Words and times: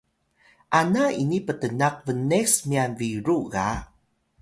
ana 0.79 1.05
ini 1.23 1.37
ptnaq 1.47 1.95
bnes 2.05 2.51
myan 2.69 2.91
biru 2.99 3.37
ga 3.53 3.69